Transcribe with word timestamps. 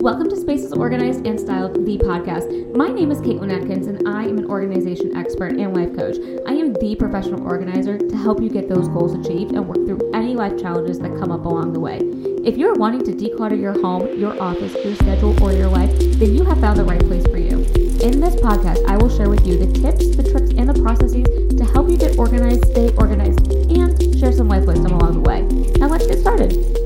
Welcome 0.00 0.30
to 0.30 0.36
Spaces 0.36 0.72
Organized 0.72 1.26
and 1.26 1.38
Styled, 1.38 1.74
the 1.74 1.98
podcast. 1.98 2.74
My 2.74 2.88
name 2.88 3.10
is 3.10 3.20
Caitlin 3.20 3.52
Atkins, 3.52 3.86
and 3.86 4.08
I 4.08 4.24
am 4.24 4.38
an 4.38 4.46
organization 4.46 5.14
expert 5.14 5.58
and 5.58 5.76
life 5.76 5.94
coach. 5.94 6.16
I 6.46 6.54
am 6.54 6.72
the 6.72 6.96
professional 6.98 7.46
organizer 7.46 7.98
to 7.98 8.16
help 8.16 8.40
you 8.40 8.48
get 8.48 8.66
those 8.66 8.88
goals 8.88 9.12
achieved 9.12 9.52
and 9.52 9.68
work 9.68 9.76
through 9.76 10.10
any 10.14 10.34
life 10.34 10.58
challenges 10.58 11.00
that 11.00 11.18
come 11.18 11.30
up 11.30 11.44
along 11.44 11.74
the 11.74 11.80
way. 11.80 11.98
If 12.46 12.56
you're 12.56 12.72
wanting 12.72 13.04
to 13.04 13.12
declutter 13.12 13.60
your 13.60 13.78
home, 13.78 14.18
your 14.18 14.40
office, 14.40 14.72
your 14.82 14.94
schedule, 14.94 15.36
or 15.44 15.52
your 15.52 15.68
life, 15.68 15.94
then 16.16 16.34
you 16.34 16.44
have 16.44 16.60
found 16.60 16.78
the 16.78 16.84
right 16.84 17.04
place 17.04 17.26
for 17.26 17.36
you. 17.36 17.58
In 18.00 18.20
this 18.20 18.36
podcast, 18.36 18.82
I 18.88 18.96
will 18.96 19.14
share 19.14 19.28
with 19.28 19.46
you 19.46 19.58
the 19.58 19.70
tips, 19.70 20.16
the 20.16 20.22
tricks, 20.22 20.48
and 20.56 20.66
the 20.66 20.80
processes 20.80 21.26
to 21.58 21.64
help 21.74 21.90
you 21.90 21.98
get 21.98 22.16
organized, 22.16 22.64
stay 22.70 22.88
organized, 22.96 23.52
and 23.52 24.18
share 24.18 24.32
some 24.32 24.48
life 24.48 24.64
wisdom 24.64 24.92
along 24.92 25.22
the 25.22 25.28
way. 25.28 25.42
Now 25.78 25.88
let's 25.88 26.06
get 26.06 26.20
started. 26.20 26.79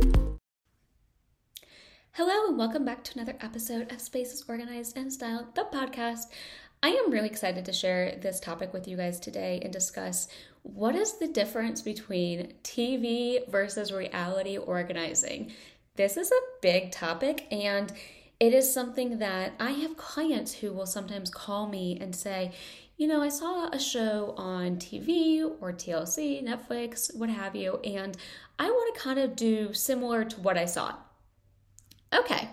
Welcome 2.57 2.85
back 2.85 3.03
to 3.03 3.19
another 3.19 3.37
episode 3.41 3.91
of 3.91 4.01
Spaces 4.01 4.45
Organized 4.49 4.97
and 4.97 5.13
Styled, 5.13 5.57
the 5.57 5.65
podcast. 5.65 6.27
I 6.85 6.91
am 6.91 7.11
really 7.11 7.27
excited 7.27 7.65
to 7.65 7.73
share 7.73 8.17
this 8.23 8.39
topic 8.39 8.73
with 8.73 8.87
you 8.87 8.97
guys 8.97 9.19
today 9.19 9.59
and 9.61 9.73
discuss 9.73 10.29
what 10.63 10.95
is 10.95 11.19
the 11.19 11.27
difference 11.27 11.83
between 11.83 12.53
TV 12.63 13.51
versus 13.51 13.93
reality 13.93 14.57
organizing. 14.57 15.51
This 15.97 16.17
is 16.17 16.31
a 16.31 16.47
big 16.63 16.93
topic, 16.93 17.49
and 17.51 17.93
it 18.39 18.55
is 18.55 18.73
something 18.73 19.19
that 19.19 19.55
I 19.59 19.73
have 19.73 19.97
clients 19.97 20.55
who 20.55 20.73
will 20.73 20.87
sometimes 20.87 21.31
call 21.31 21.67
me 21.67 21.99
and 22.01 22.15
say, 22.15 22.53
you 22.97 23.09
know, 23.09 23.21
I 23.21 23.31
saw 23.31 23.69
a 23.71 23.81
show 23.81 24.33
on 24.37 24.77
TV 24.77 25.43
or 25.61 25.73
TLC, 25.73 26.47
Netflix, 26.47 27.17
what 27.17 27.31
have 27.31 27.57
you, 27.57 27.81
and 27.83 28.17
I 28.61 28.71
want 28.71 28.95
to 28.95 29.01
kind 29.01 29.19
of 29.19 29.35
do 29.35 29.75
similar 29.75 30.25
to 30.25 30.41
what 30.41 30.57
I 30.57 30.67
saw. 30.67 30.95
Okay. 32.15 32.49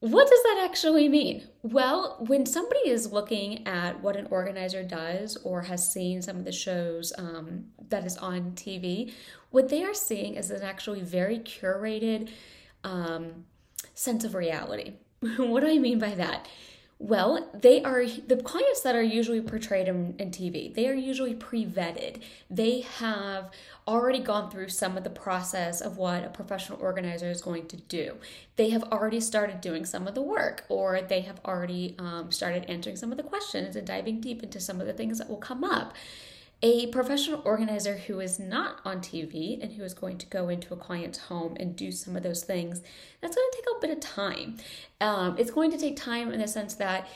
What 0.00 0.30
does 0.30 0.42
that 0.44 0.62
actually 0.64 1.10
mean? 1.10 1.46
Well, 1.62 2.16
when 2.26 2.46
somebody 2.46 2.88
is 2.88 3.12
looking 3.12 3.66
at 3.66 4.00
what 4.00 4.16
an 4.16 4.28
organizer 4.30 4.82
does 4.82 5.36
or 5.44 5.62
has 5.62 5.92
seen 5.92 6.22
some 6.22 6.36
of 6.36 6.46
the 6.46 6.52
shows 6.52 7.12
um, 7.18 7.66
that 7.90 8.06
is 8.06 8.16
on 8.16 8.52
TV, 8.52 9.12
what 9.50 9.68
they 9.68 9.84
are 9.84 9.92
seeing 9.92 10.36
is 10.36 10.50
an 10.50 10.62
actually 10.62 11.02
very 11.02 11.38
curated 11.38 12.30
um, 12.82 13.44
sense 13.94 14.24
of 14.24 14.34
reality. 14.34 14.94
what 15.36 15.60
do 15.60 15.68
I 15.68 15.78
mean 15.78 15.98
by 15.98 16.14
that? 16.14 16.48
Well, 17.02 17.48
they 17.54 17.82
are 17.82 18.04
the 18.04 18.36
clients 18.36 18.82
that 18.82 18.94
are 18.94 19.02
usually 19.02 19.40
portrayed 19.40 19.88
in, 19.88 20.14
in 20.18 20.30
TV. 20.30 20.72
They 20.72 20.86
are 20.86 20.92
usually 20.92 21.32
pre-vetted. 21.32 22.20
They 22.50 22.82
have 22.82 23.50
already 23.88 24.18
gone 24.18 24.50
through 24.50 24.68
some 24.68 24.98
of 24.98 25.04
the 25.04 25.10
process 25.10 25.80
of 25.80 25.96
what 25.96 26.24
a 26.24 26.28
professional 26.28 26.78
organizer 26.78 27.30
is 27.30 27.40
going 27.40 27.68
to 27.68 27.78
do. 27.78 28.16
They 28.56 28.68
have 28.68 28.82
already 28.84 29.18
started 29.20 29.62
doing 29.62 29.86
some 29.86 30.06
of 30.06 30.14
the 30.14 30.20
work, 30.20 30.66
or 30.68 31.00
they 31.00 31.22
have 31.22 31.40
already 31.42 31.96
um, 31.98 32.30
started 32.30 32.66
answering 32.68 32.96
some 32.96 33.12
of 33.12 33.16
the 33.16 33.24
questions 33.24 33.76
and 33.76 33.86
diving 33.86 34.20
deep 34.20 34.42
into 34.42 34.60
some 34.60 34.78
of 34.78 34.86
the 34.86 34.92
things 34.92 35.16
that 35.16 35.30
will 35.30 35.38
come 35.38 35.64
up 35.64 35.94
a 36.62 36.88
professional 36.88 37.40
organizer 37.44 37.96
who 37.96 38.20
is 38.20 38.38
not 38.38 38.80
on 38.84 38.98
TV 39.00 39.62
and 39.62 39.72
who 39.72 39.82
is 39.82 39.94
going 39.94 40.18
to 40.18 40.26
go 40.26 40.48
into 40.48 40.74
a 40.74 40.76
client's 40.76 41.18
home 41.18 41.56
and 41.58 41.74
do 41.74 41.90
some 41.90 42.16
of 42.16 42.22
those 42.22 42.44
things, 42.44 42.82
that's 43.20 43.34
going 43.34 43.48
to 43.50 43.56
take 43.56 43.66
a 43.76 43.80
bit 43.80 43.90
of 43.90 44.00
time. 44.00 44.58
Um, 45.00 45.36
it's 45.38 45.50
going 45.50 45.70
to 45.70 45.78
take 45.78 45.96
time 45.96 46.32
in 46.32 46.40
the 46.40 46.48
sense 46.48 46.74
that 46.74 47.08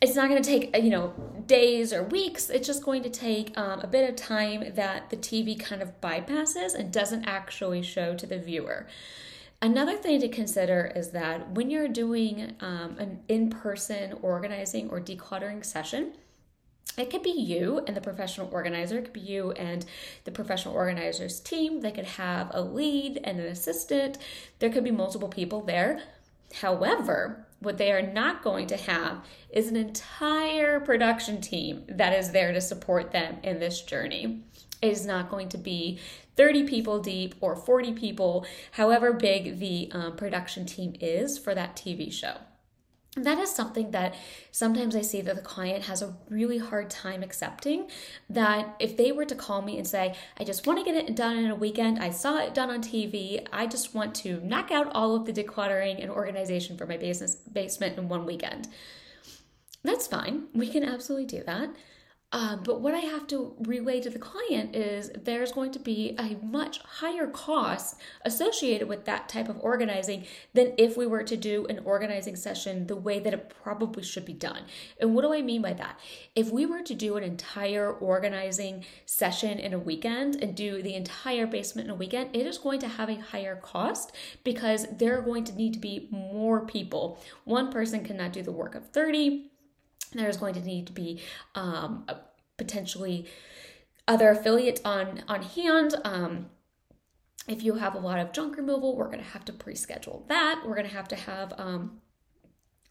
it's 0.00 0.14
not 0.14 0.28
going 0.28 0.42
to 0.42 0.48
take 0.48 0.76
you 0.76 0.90
know 0.90 1.14
days 1.46 1.92
or 1.92 2.02
weeks 2.02 2.50
it's 2.50 2.66
just 2.66 2.84
going 2.84 3.02
to 3.02 3.08
take 3.08 3.56
um, 3.56 3.80
a 3.80 3.86
bit 3.86 4.08
of 4.08 4.16
time 4.16 4.62
that 4.74 5.08
the 5.08 5.16
tv 5.16 5.58
kind 5.58 5.80
of 5.80 5.98
bypasses 6.00 6.74
and 6.74 6.92
doesn't 6.92 7.24
actually 7.24 7.82
show 7.82 8.14
to 8.14 8.26
the 8.26 8.38
viewer 8.38 8.86
another 9.62 9.96
thing 9.96 10.20
to 10.20 10.28
consider 10.28 10.92
is 10.94 11.10
that 11.12 11.50
when 11.52 11.70
you're 11.70 11.88
doing 11.88 12.54
um, 12.60 12.96
an 12.98 13.18
in-person 13.28 14.18
organizing 14.20 14.90
or 14.90 15.00
decluttering 15.00 15.64
session 15.64 16.12
it 16.98 17.10
could 17.10 17.22
be 17.22 17.30
you 17.30 17.82
and 17.86 17.96
the 17.96 18.00
professional 18.00 18.48
organizer. 18.52 18.98
It 18.98 19.04
could 19.04 19.12
be 19.12 19.20
you 19.20 19.52
and 19.52 19.86
the 20.24 20.30
professional 20.30 20.74
organizer's 20.74 21.40
team. 21.40 21.80
They 21.80 21.92
could 21.92 22.04
have 22.04 22.50
a 22.52 22.62
lead 22.62 23.20
and 23.22 23.38
an 23.38 23.46
assistant. 23.46 24.18
There 24.58 24.70
could 24.70 24.84
be 24.84 24.90
multiple 24.90 25.28
people 25.28 25.62
there. 25.62 26.00
However, 26.54 27.46
what 27.60 27.78
they 27.78 27.92
are 27.92 28.02
not 28.02 28.42
going 28.42 28.66
to 28.68 28.76
have 28.76 29.24
is 29.50 29.68
an 29.68 29.76
entire 29.76 30.80
production 30.80 31.40
team 31.40 31.84
that 31.88 32.12
is 32.12 32.30
there 32.30 32.52
to 32.52 32.60
support 32.60 33.12
them 33.12 33.38
in 33.42 33.58
this 33.58 33.82
journey. 33.82 34.42
It 34.80 34.92
is 34.92 35.04
not 35.04 35.28
going 35.28 35.48
to 35.50 35.58
be 35.58 35.98
30 36.36 36.64
people 36.68 37.00
deep 37.00 37.34
or 37.40 37.56
40 37.56 37.92
people, 37.92 38.46
however 38.72 39.12
big 39.12 39.58
the 39.58 39.90
um, 39.92 40.16
production 40.16 40.66
team 40.66 40.94
is 41.00 41.36
for 41.36 41.54
that 41.54 41.76
TV 41.76 42.12
show 42.12 42.36
that 43.16 43.38
is 43.38 43.50
something 43.50 43.90
that 43.92 44.14
sometimes 44.52 44.94
I 44.94 45.00
see 45.00 45.20
that 45.22 45.34
the 45.34 45.42
client 45.42 45.84
has 45.84 46.02
a 46.02 46.14
really 46.28 46.58
hard 46.58 46.90
time 46.90 47.22
accepting. 47.22 47.88
That 48.28 48.76
if 48.78 48.96
they 48.96 49.12
were 49.12 49.24
to 49.24 49.34
call 49.34 49.62
me 49.62 49.78
and 49.78 49.86
say, 49.86 50.14
I 50.38 50.44
just 50.44 50.66
want 50.66 50.78
to 50.78 50.84
get 50.84 50.94
it 50.94 51.16
done 51.16 51.36
in 51.38 51.50
a 51.50 51.54
weekend, 51.54 51.98
I 51.98 52.10
saw 52.10 52.38
it 52.38 52.54
done 52.54 52.70
on 52.70 52.82
TV, 52.82 53.46
I 53.52 53.66
just 53.66 53.94
want 53.94 54.14
to 54.16 54.40
knock 54.44 54.70
out 54.70 54.90
all 54.94 55.14
of 55.14 55.24
the 55.24 55.32
decluttering 55.32 56.00
and 56.02 56.10
organization 56.10 56.76
for 56.76 56.86
my 56.86 56.96
business 56.96 57.34
basement 57.34 57.98
in 57.98 58.08
one 58.08 58.26
weekend. 58.26 58.68
That's 59.82 60.06
fine. 60.06 60.44
We 60.54 60.68
can 60.68 60.84
absolutely 60.84 61.26
do 61.26 61.42
that. 61.44 61.70
Um, 62.30 62.60
but 62.62 62.82
what 62.82 62.94
I 62.94 62.98
have 62.98 63.26
to 63.28 63.54
relay 63.60 64.02
to 64.02 64.10
the 64.10 64.18
client 64.18 64.76
is 64.76 65.10
there's 65.24 65.50
going 65.50 65.72
to 65.72 65.78
be 65.78 66.14
a 66.18 66.36
much 66.44 66.78
higher 66.80 67.26
cost 67.26 67.96
associated 68.22 68.86
with 68.86 69.06
that 69.06 69.30
type 69.30 69.48
of 69.48 69.58
organizing 69.60 70.26
than 70.52 70.74
if 70.76 70.94
we 70.94 71.06
were 71.06 71.22
to 71.22 71.38
do 71.38 71.64
an 71.70 71.80
organizing 71.86 72.36
session 72.36 72.86
the 72.86 72.96
way 72.96 73.18
that 73.18 73.32
it 73.32 73.54
probably 73.62 74.02
should 74.02 74.26
be 74.26 74.34
done. 74.34 74.64
And 75.00 75.14
what 75.14 75.22
do 75.22 75.32
I 75.32 75.40
mean 75.40 75.62
by 75.62 75.72
that? 75.74 75.98
If 76.36 76.50
we 76.50 76.66
were 76.66 76.82
to 76.82 76.94
do 76.94 77.16
an 77.16 77.24
entire 77.24 77.90
organizing 77.90 78.84
session 79.06 79.58
in 79.58 79.72
a 79.72 79.78
weekend 79.78 80.42
and 80.42 80.54
do 80.54 80.82
the 80.82 80.94
entire 80.94 81.46
basement 81.46 81.86
in 81.88 81.94
a 81.94 81.96
weekend, 81.96 82.36
it 82.36 82.46
is 82.46 82.58
going 82.58 82.80
to 82.80 82.88
have 82.88 83.08
a 83.08 83.16
higher 83.16 83.56
cost 83.56 84.12
because 84.44 84.86
there 84.98 85.16
are 85.16 85.22
going 85.22 85.44
to 85.44 85.56
need 85.56 85.72
to 85.72 85.80
be 85.80 86.08
more 86.10 86.60
people. 86.66 87.18
One 87.44 87.72
person 87.72 88.04
cannot 88.04 88.34
do 88.34 88.42
the 88.42 88.52
work 88.52 88.74
of 88.74 88.90
30 88.90 89.50
there's 90.14 90.36
going 90.36 90.54
to 90.54 90.60
need 90.60 90.86
to 90.86 90.92
be 90.92 91.20
um, 91.54 92.06
potentially 92.56 93.26
other 94.06 94.30
affiliates 94.30 94.80
on 94.84 95.22
on 95.28 95.42
hand. 95.42 95.94
Um, 96.04 96.50
if 97.46 97.62
you 97.62 97.74
have 97.74 97.94
a 97.94 97.98
lot 97.98 98.18
of 98.18 98.32
junk 98.32 98.56
removal, 98.56 98.94
we're 98.96 99.06
going 99.06 99.18
to 99.18 99.24
have 99.24 99.44
to 99.46 99.52
pre-schedule 99.52 100.26
that. 100.28 100.62
We're 100.66 100.74
going 100.74 100.88
to 100.88 100.94
have 100.94 101.08
to 101.08 101.16
have 101.16 101.54
um, 101.58 102.00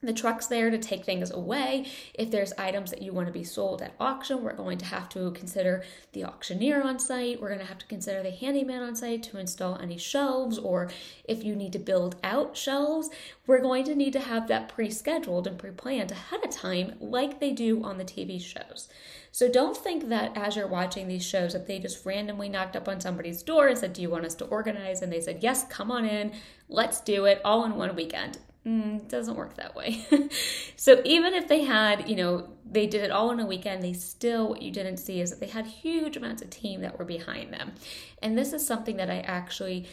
the 0.04 0.14
truck's 0.14 0.46
there 0.46 0.70
to 0.70 0.78
take 0.78 1.06
things 1.06 1.32
away. 1.32 1.88
If 2.14 2.30
there's 2.30 2.54
items 2.54 2.92
that 2.92 3.02
you 3.02 3.14
want 3.14 3.28
to 3.28 3.34
be 3.34 3.44
sold 3.44 3.82
at 3.82 3.96
auction, 4.00 4.44
we're 4.44 4.54
going 4.54 4.78
to 4.78 4.86
have 4.86 5.10
to 5.10 5.32
consider 5.32 5.84
the 6.14 6.24
auctioneer 6.24 6.84
on 6.84 7.00
site. 7.00 7.42
We're 7.42 7.48
going 7.48 7.62
to 7.62 7.66
have 7.66 7.80
to 7.80 7.88
consider 7.88 8.22
the 8.22 8.30
handyman 8.30 8.84
on 8.84 8.96
site 8.96 9.24
to 9.24 9.40
install 9.40 9.76
any 9.80 9.98
shelves, 9.98 10.60
or 10.60 10.92
if 11.24 11.44
you 11.44 11.56
need 11.56 11.74
to 11.74 11.80
build 11.80 12.16
out 12.24 12.56
shelves, 12.56 13.10
we're 13.48 13.62
going 13.62 13.86
to 13.86 13.96
need 13.96 14.14
to 14.14 14.20
have 14.20 14.48
that 14.48 14.70
pre 14.70 14.92
scheduled 14.92 15.48
and 15.48 15.58
pre 15.58 15.72
planned 15.72 16.12
ahead 16.12 16.46
of 16.46 16.52
time, 16.52 16.94
like 17.00 17.40
they 17.40 17.52
do 17.52 17.84
on 17.84 17.98
the 17.98 18.06
TV 18.06 18.40
shows. 18.40 18.90
So 19.32 19.52
don't 19.52 19.76
think 19.76 20.10
that 20.10 20.38
as 20.38 20.56
you're 20.56 20.68
watching 20.68 21.08
these 21.08 21.26
shows 21.26 21.54
that 21.54 21.66
they 21.66 21.80
just 21.80 22.06
randomly 22.06 22.50
knocked 22.50 22.76
up 22.76 22.88
on 22.88 23.02
somebody's 23.02 23.42
door 23.42 23.68
and 23.68 23.78
said, 23.78 23.94
Do 23.94 24.04
you 24.04 24.12
want 24.12 24.26
us 24.26 24.36
to 24.36 24.46
organize? 24.46 25.02
And 25.02 25.12
they 25.12 25.22
said, 25.22 25.40
Yes, 25.42 25.66
come 25.70 25.92
on 25.92 26.06
in, 26.06 26.34
let's 26.70 27.02
do 27.02 27.26
it 27.26 27.42
all 27.44 27.66
in 27.66 27.76
one 27.76 27.96
weekend 27.96 28.38
mm, 28.68 29.08
doesn't 29.08 29.36
work 29.36 29.56
that 29.56 29.76
way. 29.76 30.06
so 30.76 31.02
even 31.06 31.34
if 31.34 31.48
they 31.48 31.64
had, 31.64 32.10
you 32.10 32.16
know, 32.16 32.50
they 32.70 32.86
did 32.86 33.04
it 33.04 33.12
all 33.12 33.32
in 33.32 33.40
a 33.40 33.46
weekend, 33.46 33.82
they 33.82 33.94
still, 33.94 34.50
what 34.50 34.62
you 34.62 34.72
didn't 34.72 34.98
see 34.98 35.22
is 35.22 35.30
that 35.30 35.40
they 35.40 35.48
had 35.48 35.66
huge 35.66 36.18
amounts 36.18 36.42
of 36.42 36.50
team 36.50 36.82
that 36.82 37.00
were 37.00 37.06
behind 37.06 37.54
them. 37.54 37.74
And 38.22 38.38
this 38.38 38.52
is 38.52 38.66
something 38.66 38.98
that 38.98 39.10
I 39.10 39.20
actually, 39.22 39.88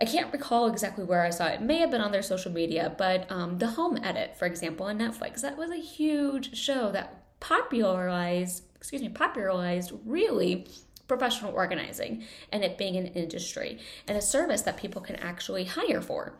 I 0.00 0.06
can't 0.06 0.32
recall 0.32 0.68
exactly 0.68 1.04
where 1.04 1.22
I 1.22 1.30
saw 1.30 1.46
it. 1.46 1.56
It 1.56 1.62
may 1.62 1.78
have 1.78 1.90
been 1.90 2.00
on 2.00 2.12
their 2.12 2.22
social 2.22 2.50
media, 2.50 2.94
but 2.96 3.30
um, 3.30 3.58
the 3.58 3.68
Home 3.68 3.98
Edit, 4.02 4.36
for 4.38 4.46
example, 4.46 4.86
on 4.86 4.98
Netflix, 4.98 5.42
that 5.42 5.58
was 5.58 5.70
a 5.70 5.76
huge 5.76 6.56
show 6.56 6.90
that 6.92 7.24
popularized, 7.40 8.62
excuse 8.76 9.02
me, 9.02 9.10
popularized 9.10 9.92
really 10.04 10.66
professional 11.06 11.52
organizing 11.52 12.22
and 12.52 12.62
it 12.62 12.76
being 12.76 12.96
an 12.96 13.06
industry 13.06 13.78
and 14.06 14.16
a 14.16 14.20
service 14.20 14.62
that 14.62 14.76
people 14.76 15.00
can 15.00 15.16
actually 15.16 15.64
hire 15.64 16.02
for. 16.02 16.34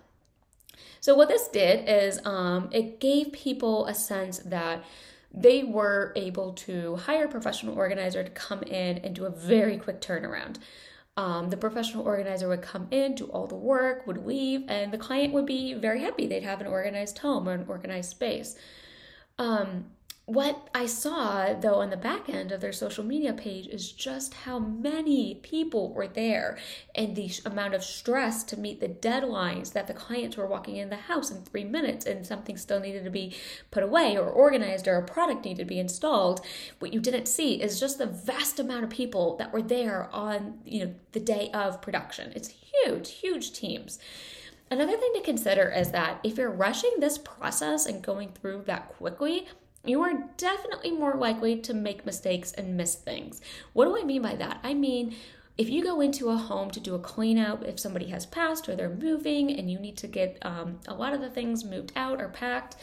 So 1.01 1.15
what 1.15 1.29
this 1.29 1.49
did 1.49 1.89
is 1.89 2.21
um, 2.25 2.69
it 2.73 3.01
gave 3.01 3.33
people 3.33 3.87
a 3.87 3.95
sense 3.95 4.39
that 4.41 4.85
they 5.33 5.63
were 5.63 6.13
able 6.17 6.53
to 6.55 6.97
hire 6.97 7.27
a 7.27 7.29
professional 7.29 7.77
organizer 7.77 8.25
to 8.25 8.31
come 8.31 8.63
in 8.63 8.99
and 8.99 9.15
do 9.15 9.27
a 9.27 9.31
very 9.31 9.77
quick 9.77 10.01
turnaround. 10.01 10.57
Um, 11.17 11.51
the 11.51 11.57
professional 11.57 12.05
organizer 12.05 12.49
would 12.49 12.63
come 12.63 12.87
in, 12.91 13.17
do 13.17 13.27
all 13.27 13.47
the 13.47 13.57
work, 13.57 14.07
would 14.07 14.25
leave, 14.25 14.63
and 14.69 14.93
the 14.93 14.99
client 14.99 15.35
would 15.35 15.47
be 15.47 15.75
very 15.75 16.01
happy. 16.01 16.27
They'd 16.27 16.45
have 16.45 16.61
an 16.61 16.69
organized 16.69 17.19
home 17.19 17.49
or 17.49 17.53
an 17.53 17.67
organized 17.69 18.11
space. 18.11 18.55
Um, 19.37 19.87
what 20.29 20.69
I 20.75 20.85
saw, 20.85 21.55
though, 21.55 21.77
on 21.77 21.89
the 21.89 21.97
back 21.97 22.29
end 22.29 22.53
of 22.53 22.61
their 22.61 22.71
social 22.71 23.03
media 23.03 23.33
page 23.33 23.67
is 23.67 23.91
just 23.91 24.35
how 24.35 24.59
many 24.59 25.37
people 25.37 25.95
were 25.95 26.07
there 26.07 26.59
and 26.95 27.17
the 27.17 27.31
amount 27.47 27.73
of 27.73 27.83
stress 27.83 28.45
to 28.45 28.59
meet 28.59 28.79
the 28.79 28.91
deadlines 28.91 29.73
that 29.73 29.87
the 29.87 29.95
clients 29.95 30.37
were 30.37 30.47
walking 30.47 30.77
in 30.77 30.91
the 30.91 30.97
house 30.97 31.31
in 31.31 31.41
three 31.41 31.65
minutes 31.65 32.05
and 32.05 32.27
something 32.27 32.59
still 32.59 32.79
needed 32.79 33.05
to 33.05 33.11
be 33.11 33.35
put 33.71 33.83
away 33.83 34.19
or 34.19 34.29
organized 34.29 34.87
or 34.87 34.97
a 34.97 35.03
product 35.03 35.47
needed 35.47 35.63
to 35.63 35.65
be 35.65 35.79
installed. 35.79 36.45
What 36.79 36.93
you 36.93 37.01
didn't 37.01 37.25
see 37.25 37.63
is 37.63 37.81
just 37.81 37.97
the 37.97 38.05
vast 38.05 38.61
amount 38.61 38.85
of 38.85 38.91
people 38.91 39.35
that 39.39 39.51
were 39.51 39.63
there 39.63 40.11
on 40.13 40.59
you 40.63 40.85
know 40.85 40.95
the 41.13 41.21
day 41.21 41.51
of 41.55 41.81
production. 41.81 42.35
It's 42.37 42.49
huge, 42.85 43.13
huge 43.13 43.55
teams. 43.55 43.99
Another 44.71 44.99
thing 44.99 45.13
to 45.15 45.23
consider 45.23 45.71
is 45.71 45.93
that 45.93 46.21
if 46.23 46.37
you're 46.37 46.51
rushing 46.51 46.93
this 46.99 47.17
process 47.17 47.87
and 47.87 48.03
going 48.03 48.33
through 48.33 48.65
that 48.67 48.89
quickly, 48.91 49.49
you 49.85 50.03
are 50.03 50.25
definitely 50.37 50.91
more 50.91 51.15
likely 51.15 51.57
to 51.61 51.75
make 51.75 52.05
mistakes 52.05 52.53
and 52.53 52.77
miss 52.77 52.95
things. 52.95 53.41
What 53.73 53.87
do 53.87 53.99
I 53.99 54.05
mean 54.05 54.23
by 54.23 54.35
that? 54.37 54.61
I 54.63 54.75
mean, 54.75 55.15
if 55.57 55.69
you 55.69 55.83
go 55.83 56.01
into 56.01 56.29
a 56.29 56.37
home 56.37 56.71
to 56.71 56.81
do 56.81 56.95
a 56.95 57.01
clean 57.01 57.39
out, 57.39 57.67
if 57.67 57.81
somebody 57.81 58.07
has 58.07 58.27
passed 58.27 58.69
or 58.69 58.77
they're 58.77 58.89
moving 58.89 59.51
and 59.51 59.71
you 59.71 59.79
need 59.79 59.97
to 59.99 60.07
get 60.07 60.39
um, 60.43 60.79
a 60.87 60.95
lot 60.95 61.13
of 61.13 61.21
the 61.21 61.31
things 61.31 61.65
moved 61.65 61.93
out 61.97 62.21
or 62.21 62.29
packed, 62.29 62.77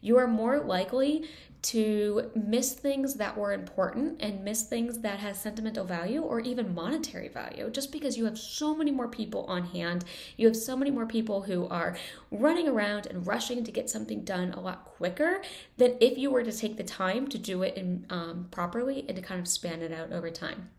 you 0.00 0.18
are 0.18 0.26
more 0.26 0.60
likely 0.60 1.28
to 1.62 2.30
miss 2.34 2.72
things 2.74 3.14
that 3.14 3.36
were 3.36 3.52
important 3.52 4.20
and 4.20 4.44
miss 4.44 4.64
things 4.64 5.00
that 5.00 5.18
has 5.18 5.40
sentimental 5.40 5.84
value 5.84 6.20
or 6.20 6.40
even 6.40 6.74
monetary 6.74 7.28
value 7.28 7.70
just 7.70 7.92
because 7.92 8.16
you 8.16 8.24
have 8.24 8.38
so 8.38 8.74
many 8.74 8.90
more 8.90 9.08
people 9.08 9.44
on 9.46 9.64
hand 9.64 10.04
you 10.36 10.46
have 10.46 10.56
so 10.56 10.76
many 10.76 10.90
more 10.90 11.06
people 11.06 11.42
who 11.42 11.66
are 11.68 11.96
running 12.30 12.68
around 12.68 13.06
and 13.06 13.26
rushing 13.26 13.64
to 13.64 13.72
get 13.72 13.90
something 13.90 14.22
done 14.22 14.52
a 14.52 14.60
lot 14.60 14.84
quicker 14.84 15.40
than 15.76 15.96
if 16.00 16.16
you 16.16 16.30
were 16.30 16.42
to 16.42 16.52
take 16.52 16.76
the 16.76 16.84
time 16.84 17.26
to 17.26 17.38
do 17.38 17.62
it 17.62 17.76
in, 17.76 18.06
um, 18.10 18.46
properly 18.50 19.04
and 19.08 19.16
to 19.16 19.22
kind 19.22 19.40
of 19.40 19.48
span 19.48 19.82
it 19.82 19.92
out 19.92 20.12
over 20.12 20.30
time 20.30 20.70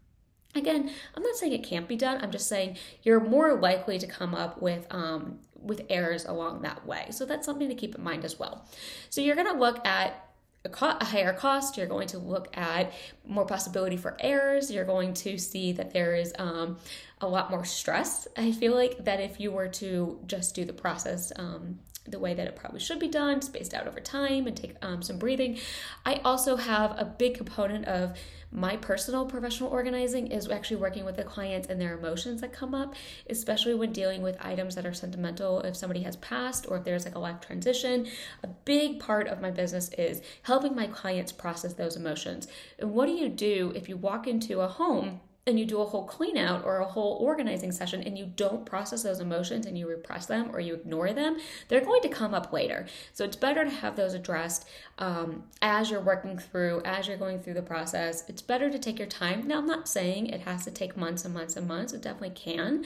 Again, 0.56 0.90
I'm 1.16 1.24
not 1.24 1.36
saying 1.36 1.54
it 1.54 1.64
can't 1.64 1.88
be 1.88 1.96
done. 1.96 2.20
I'm 2.22 2.32
just 2.32 2.48
saying 2.48 2.78
you're 3.04 3.20
more 3.20 3.60
likely 3.60 4.00
to 4.00 4.08
come 4.08 4.34
up 4.34 4.62
with 4.62 4.88
um, 4.90 5.40
with 5.62 5.82
errors 5.90 6.26
along 6.26 6.62
that 6.62 6.86
way. 6.86 7.08
So 7.12 7.26
that's 7.26 7.46
something 7.46 7.68
to 7.70 7.76
keep 7.76 7.96
in 7.96 8.04
mind 8.04 8.26
as 8.26 8.40
well. 8.40 8.66
So 9.10 9.22
you're 9.22 9.36
going 9.36 9.52
to 9.52 9.60
look 9.60 9.86
at 9.86 10.27
a, 10.68 10.69
co- 10.69 10.98
a, 11.00 11.06
higher 11.06 11.34
cost. 11.34 11.78
You're 11.78 11.88
going 11.88 12.08
to 12.10 12.19
look 12.19 12.56
at 12.56 12.94
more 13.25 13.46
possibility 13.46 13.98
for 13.98 14.16
errors. 14.19 14.69
You're 14.69 14.86
going 14.86 15.14
to 15.16 15.38
see 15.38 15.72
that 15.74 15.92
there 15.92 16.16
is 16.16 16.34
um, 16.38 16.78
a 17.22 17.28
lot 17.28 17.50
more 17.50 17.66
stress. 17.66 18.28
I 18.38 18.52
feel 18.52 18.75
like 18.75 19.06
that 19.06 19.19
if 19.19 19.40
you 19.40 19.52
were 19.52 19.69
to 19.69 20.19
just 20.28 20.54
do 20.54 20.66
the 20.66 20.74
process 20.74 21.31
um, 21.38 21.80
the 22.07 22.19
way 22.19 22.33
that 22.33 22.48
it 22.48 22.56
probably 22.56 22.80
should 22.80 23.00
be 23.00 23.07
done, 23.07 23.42
spaced 23.42 23.74
out 23.74 23.88
over 23.88 24.00
time, 24.00 24.48
and 24.48 24.56
take 24.56 24.75
um, 24.81 25.01
some 25.01 25.18
breathing. 25.18 25.57
I 26.06 26.15
also 26.24 26.56
have 26.56 26.92
a 26.98 27.06
big 27.06 27.36
component 27.36 27.86
of 27.86 28.18
my 28.51 28.77
personal 28.77 29.25
professional 29.25 29.69
organizing 29.69 30.27
is 30.27 30.50
actually 30.50 30.77
working 30.77 31.04
with 31.04 31.18
the 31.18 31.24
clients 31.24 31.68
and 31.68 31.81
their 31.81 31.98
emotions 31.98 32.42
that 32.42 32.54
come 32.54 32.74
up, 32.74 32.95
especially 33.30 33.75
when 33.75 33.92
dealing 33.92 34.21
with 34.21 34.38
items 34.39 34.75
that 34.75 34.86
are 34.86 34.94
sentimental. 34.94 35.59
If 35.62 35.75
somebody 35.75 36.04
has 36.04 36.15
passed 36.18 36.65
or 36.69 36.77
if 36.77 36.86
there's 36.86 37.06
like 37.06 37.15
a 37.15 37.19
life 37.19 37.42
transition, 37.42 38.07
a 38.44 38.48
big 38.48 39.00
part 39.00 39.27
of 39.27 39.42
my 39.42 39.51
business 39.51 39.89
is 39.98 40.21
helping 40.44 40.75
my 40.75 40.88
clients 40.88 41.31
process 41.31 41.74
those 41.74 41.98
emotions. 41.98 42.48
And 42.80 42.94
what 42.94 43.07
do 43.07 43.12
you 43.12 43.27
do 43.27 43.74
if 43.75 43.89
you 43.89 43.98
walk 43.98 44.27
into 44.27 44.62
a 44.62 44.68
home? 44.68 45.19
And 45.48 45.58
you 45.58 45.66
do 45.66 45.82
a 45.82 45.86
whole 45.86 46.04
clean 46.04 46.38
out 46.38 46.66
or 46.66 46.78
a 46.78 46.86
whole 46.86 47.18
organizing 47.22 47.72
session 47.72 48.04
and 48.04 48.18
you 48.18 48.26
don't 48.36 48.66
process 48.66 49.04
those 49.04 49.20
emotions 49.20 49.66
and 49.66 49.78
you 49.78 49.88
repress 49.88 50.26
them 50.26 50.50
or 50.54 50.60
you 50.60 50.74
ignore 50.74 51.14
them, 51.14 51.38
they're 51.70 51.84
going 51.84 52.02
to 52.02 52.10
come 52.10 52.34
up 52.34 52.52
later. 52.52 52.86
So 53.14 53.24
it's 53.24 53.38
better 53.38 53.64
to 53.64 53.70
have 53.70 53.96
those 53.96 54.14
addressed 54.14 54.68
um, 55.00 55.44
as 55.62 55.90
you're 55.90 56.02
working 56.02 56.38
through, 56.38 56.82
as 56.84 57.08
you're 57.08 57.18
going 57.18 57.40
through 57.40 57.54
the 57.56 57.62
process. 57.62 58.24
It's 58.28 58.42
better 58.42 58.70
to 58.70 58.78
take 58.78 59.00
your 59.00 59.08
time. 59.08 59.48
Now, 59.48 59.60
I'm 59.60 59.66
not 59.66 59.88
saying 59.88 60.28
it 60.28 60.42
has 60.42 60.66
to 60.66 60.72
take 60.72 60.98
months 60.98 61.26
and 61.26 61.34
months 61.34 61.56
and 61.56 61.68
months, 61.68 61.94
it 61.94 62.02
definitely 62.02 62.32
can. 62.32 62.86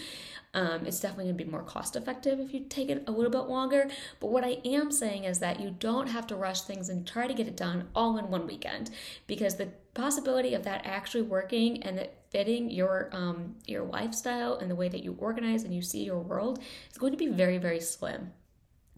Um, 0.54 0.86
it's 0.86 1.00
definitely 1.00 1.26
going 1.26 1.38
to 1.38 1.44
be 1.46 1.50
more 1.50 1.64
cost 1.64 1.96
effective 1.96 2.40
if 2.40 2.54
you 2.54 2.66
take 2.68 2.90
it 2.90 3.06
a 3.08 3.12
little 3.12 3.32
bit 3.32 3.50
longer. 3.50 3.90
But 4.20 4.32
what 4.32 4.44
I 4.44 4.58
am 4.66 4.92
saying 4.92 5.24
is 5.24 5.40
that 5.40 5.62
you 5.62 5.76
don't 5.80 6.08
have 6.08 6.28
to 6.28 6.36
rush 6.36 6.62
things 6.62 6.90
and 6.90 7.08
try 7.08 7.28
to 7.28 7.34
get 7.34 7.48
it 7.48 7.56
done 7.56 7.88
all 7.96 8.18
in 8.18 8.30
one 8.30 8.46
weekend 8.46 8.92
because 9.28 9.56
the 9.56 9.70
possibility 9.94 10.54
of 10.54 10.64
that 10.64 10.86
actually 10.86 11.24
working 11.24 11.82
and 11.84 12.00
it 12.00 12.21
fitting 12.32 12.70
your 12.70 13.10
um, 13.12 13.56
your 13.66 13.84
lifestyle 13.84 14.56
and 14.56 14.72
the 14.72 14.76
way 14.76 14.90
that 14.90 15.04
you 15.04 15.16
organize 15.20 15.64
and 15.64 15.76
you 15.76 15.82
see 15.82 16.04
your 16.04 16.20
world 16.20 16.60
is 16.90 16.98
going 16.98 17.12
to 17.12 17.18
be 17.18 17.28
very 17.28 17.58
very 17.58 17.80
slim. 17.80 18.32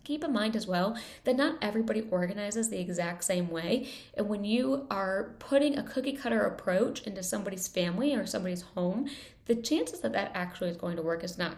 Keep 0.03 0.25
in 0.25 0.33
mind 0.33 0.55
as 0.55 0.67
well 0.67 0.97
that 1.23 1.37
not 1.37 1.57
everybody 1.61 2.01
organizes 2.11 2.69
the 2.69 2.79
exact 2.79 3.23
same 3.23 3.49
way. 3.49 3.87
And 4.15 4.27
when 4.27 4.43
you 4.43 4.85
are 4.91 5.35
putting 5.39 5.77
a 5.77 5.83
cookie 5.83 6.11
cutter 6.11 6.45
approach 6.45 7.03
into 7.03 7.23
somebody's 7.23 7.69
family 7.69 8.13
or 8.13 8.25
somebody's 8.25 8.63
home, 8.63 9.09
the 9.45 9.55
chances 9.55 10.01
that 10.01 10.11
that 10.11 10.31
actually 10.33 10.69
is 10.69 10.77
going 10.77 10.97
to 10.97 11.01
work 11.01 11.23
is 11.23 11.37
not 11.37 11.55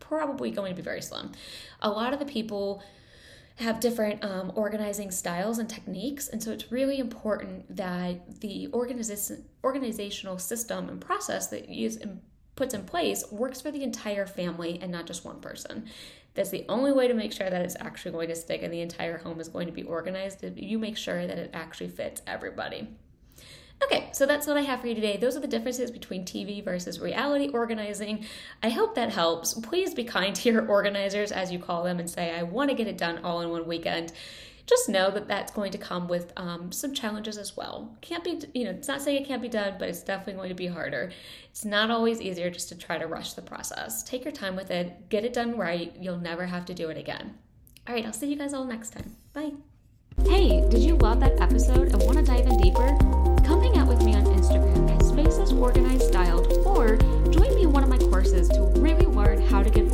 probably 0.00 0.50
going 0.50 0.72
to 0.72 0.76
be 0.76 0.82
very 0.82 1.02
slim. 1.02 1.32
A 1.80 1.90
lot 1.90 2.12
of 2.12 2.18
the 2.18 2.24
people 2.24 2.82
have 3.56 3.80
different 3.80 4.22
um, 4.22 4.52
organizing 4.54 5.10
styles 5.10 5.58
and 5.58 5.68
techniques. 5.68 6.28
And 6.28 6.42
so 6.42 6.52
it's 6.52 6.70
really 6.70 6.98
important 6.98 7.74
that 7.74 8.40
the 8.40 8.68
organiz- 8.72 9.42
organizational 9.64 10.38
system 10.38 10.88
and 10.88 11.00
process 11.00 11.48
that 11.48 11.68
you 11.68 11.90
puts 12.54 12.74
in 12.74 12.84
place 12.84 13.24
works 13.30 13.60
for 13.60 13.70
the 13.70 13.82
entire 13.82 14.26
family 14.26 14.78
and 14.82 14.90
not 14.90 15.06
just 15.06 15.24
one 15.24 15.40
person. 15.40 15.86
That's 16.34 16.50
the 16.50 16.66
only 16.68 16.92
way 16.92 17.08
to 17.08 17.14
make 17.14 17.32
sure 17.32 17.48
that 17.48 17.62
it's 17.62 17.76
actually 17.80 18.12
going 18.12 18.28
to 18.28 18.36
stick 18.36 18.62
and 18.62 18.72
the 18.72 18.80
entire 18.80 19.18
home 19.18 19.40
is 19.40 19.48
going 19.48 19.66
to 19.66 19.72
be 19.72 19.82
organized. 19.84 20.44
You 20.56 20.78
make 20.78 20.96
sure 20.96 21.26
that 21.26 21.38
it 21.38 21.50
actually 21.54 21.88
fits 21.88 22.22
everybody. 22.26 22.88
Okay, 23.84 24.08
so 24.12 24.24
that's 24.24 24.46
what 24.46 24.56
I 24.56 24.62
have 24.62 24.80
for 24.80 24.86
you 24.86 24.94
today. 24.94 25.16
Those 25.16 25.36
are 25.36 25.40
the 25.40 25.46
differences 25.46 25.90
between 25.90 26.24
TV 26.24 26.64
versus 26.64 26.98
reality 26.98 27.48
organizing. 27.48 28.24
I 28.62 28.70
hope 28.70 28.94
that 28.94 29.10
helps. 29.10 29.54
Please 29.54 29.92
be 29.92 30.04
kind 30.04 30.34
to 30.34 30.50
your 30.50 30.66
organizers, 30.66 31.30
as 31.30 31.52
you 31.52 31.58
call 31.58 31.84
them, 31.84 31.98
and 31.98 32.08
say, 32.08 32.34
I 32.34 32.42
want 32.42 32.70
to 32.70 32.76
get 32.76 32.86
it 32.86 32.96
done 32.96 33.18
all 33.22 33.42
in 33.42 33.50
one 33.50 33.66
weekend. 33.66 34.12
Just 34.66 34.88
know 34.88 35.10
that 35.10 35.28
that's 35.28 35.52
going 35.52 35.70
to 35.72 35.78
come 35.78 36.08
with 36.08 36.32
um, 36.36 36.72
some 36.72 36.92
challenges 36.92 37.38
as 37.38 37.56
well. 37.56 37.96
Can't 38.00 38.24
be, 38.24 38.40
you 38.52 38.64
know, 38.64 38.70
it's 38.70 38.88
not 38.88 39.00
saying 39.00 39.22
it 39.22 39.28
can't 39.28 39.42
be 39.42 39.48
done, 39.48 39.76
but 39.78 39.88
it's 39.88 40.02
definitely 40.02 40.34
going 40.34 40.48
to 40.48 40.56
be 40.56 40.66
harder. 40.66 41.12
It's 41.50 41.64
not 41.64 41.90
always 41.90 42.20
easier 42.20 42.50
just 42.50 42.70
to 42.70 42.74
try 42.74 42.98
to 42.98 43.06
rush 43.06 43.34
the 43.34 43.42
process. 43.42 44.02
Take 44.02 44.24
your 44.24 44.32
time 44.32 44.56
with 44.56 44.72
it, 44.72 45.08
get 45.08 45.24
it 45.24 45.32
done 45.32 45.56
right. 45.56 45.94
You'll 46.00 46.18
never 46.18 46.46
have 46.46 46.64
to 46.66 46.74
do 46.74 46.88
it 46.88 46.98
again. 46.98 47.34
All 47.86 47.94
right, 47.94 48.04
I'll 48.04 48.12
see 48.12 48.28
you 48.28 48.36
guys 48.36 48.54
all 48.54 48.64
next 48.64 48.90
time. 48.90 49.16
Bye. 49.32 49.52
Hey, 50.24 50.66
did 50.70 50.80
you 50.80 50.96
love 50.96 51.20
that 51.20 51.40
episode 51.40 51.92
and 51.92 52.02
want 52.02 52.16
to 52.16 52.24
dive 52.24 52.46
in 52.46 52.56
deeper? 52.56 52.96
Come 53.44 53.60
hang 53.60 53.76
out 53.76 53.86
with 53.86 54.02
me 54.02 54.14
on 54.14 54.24
Instagram 54.24 54.90
at 54.90 55.04
Spaces 55.04 55.52
Organized 55.52 56.04
Styled 56.04 56.52
or 56.66 56.96
join 57.30 57.54
me 57.54 57.62
in 57.62 57.72
one 57.72 57.82
of 57.82 57.90
my 57.90 57.98
courses 57.98 58.48
to 58.48 58.62
really 58.80 59.04
learn 59.06 59.40
how 59.42 59.62
to 59.62 59.68
get 59.68 59.85